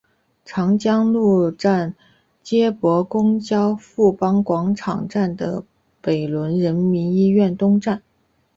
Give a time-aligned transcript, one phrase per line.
[0.45, 1.93] 长江路站
[2.41, 5.63] 接驳公交富邦广场站和
[6.01, 8.01] 北仑人民医院东站。